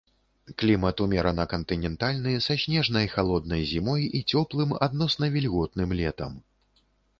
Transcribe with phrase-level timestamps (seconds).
[0.61, 6.31] Клімат умерана кантынентальны са снежнай халоднай зімой і цёплым, адносна вільготным летам.